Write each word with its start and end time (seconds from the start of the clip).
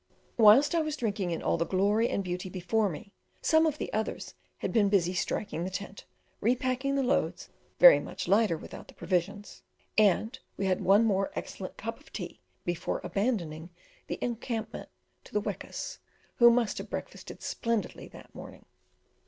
Whilst 0.35 0.73
I 0.73 0.81
was 0.81 0.97
drinking 0.97 1.29
in 1.29 1.43
all 1.43 1.57
the 1.59 1.65
glory 1.67 2.09
and 2.09 2.23
beauty 2.23 2.49
before 2.49 2.89
me, 2.89 3.11
some 3.39 3.67
of 3.67 3.77
the 3.77 3.93
others 3.93 4.33
had 4.57 4.73
been 4.73 4.89
busy 4.89 5.13
striking 5.13 5.63
the 5.63 5.69
tent, 5.69 6.05
repacking 6.39 6.95
the 6.95 7.03
loads, 7.03 7.49
very 7.77 7.99
much 7.99 8.27
lighter 8.27 8.57
without 8.57 8.87
the 8.87 8.95
provisions; 8.95 9.61
and 9.99 10.39
we 10.57 10.65
had 10.65 10.81
one 10.81 11.05
more 11.05 11.29
excellent 11.35 11.77
cup 11.77 11.99
of 11.99 12.11
tea 12.11 12.39
before 12.65 12.99
abandoning 13.03 13.69
the 14.07 14.17
encampment 14.23 14.89
to 15.23 15.33
the 15.33 15.41
wekas, 15.41 15.99
who 16.37 16.49
must 16.49 16.79
have 16.79 16.89
breakfasted 16.89 17.43
splendidly 17.43 18.07
that 18.07 18.33
morning. 18.33 18.65